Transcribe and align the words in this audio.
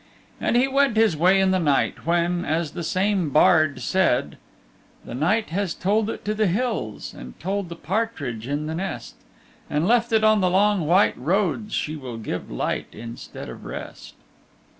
And 0.39 0.55
he 0.55 0.67
went 0.67 0.97
his 0.97 1.15
way 1.15 1.39
in 1.39 1.51
the 1.51 1.59
night, 1.59 2.07
when, 2.07 2.43
as 2.43 2.71
the 2.71 2.81
same 2.81 3.29
bard 3.29 3.81
said: 3.81 4.39
The 5.05 5.13
night 5.13 5.51
has 5.51 5.75
told 5.75 6.09
it 6.09 6.25
to 6.25 6.33
the 6.33 6.47
hills, 6.47 7.13
And 7.13 7.39
told 7.39 7.69
the 7.69 7.75
partridge 7.75 8.47
in 8.47 8.65
the 8.65 8.73
nest, 8.73 9.13
And 9.69 9.87
left 9.87 10.11
it 10.11 10.23
on 10.23 10.41
the 10.41 10.49
long 10.49 10.87
white 10.87 11.19
roads, 11.19 11.75
She 11.75 11.95
will 11.95 12.17
give 12.17 12.49
light 12.49 12.87
instead 12.91 13.47
of 13.47 13.63
rest. 13.63 14.15